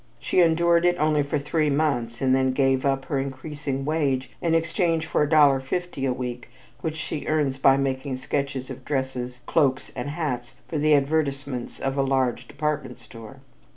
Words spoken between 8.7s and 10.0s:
of dresses, cloaks